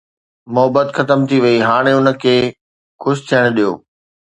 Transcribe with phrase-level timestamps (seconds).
[0.53, 2.35] محبت ختم ٿي وئي، هاڻي ان کي
[3.01, 3.71] حوس ٿيڻ ڏيو